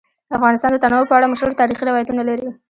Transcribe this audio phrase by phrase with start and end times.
[0.37, 2.47] افغانستان د تنوع په اړه مشهور تاریخی روایتونه لري.